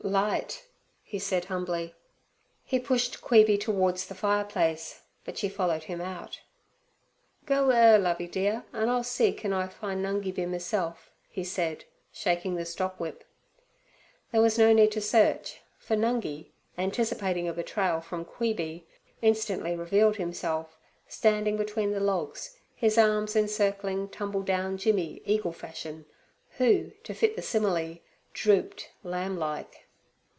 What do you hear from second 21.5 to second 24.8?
between the logs, his arms encircling Tumble down